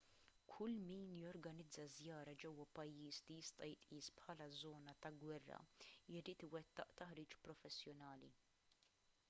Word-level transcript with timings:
kull 0.51 0.77
min 0.91 1.09
jorganizza 1.23 1.83
żjara 1.97 2.31
ġewwa 2.43 2.65
pajjiż 2.79 3.19
li 3.27 3.35
jista' 3.41 3.67
jitqies 3.73 4.09
bħala 4.21 4.47
żona 4.61 4.95
ta' 5.05 5.11
gwerra 5.25 5.59
jrid 6.17 6.47
iwettaq 6.49 6.95
taħriġ 7.03 7.37
professjonali 7.49 8.31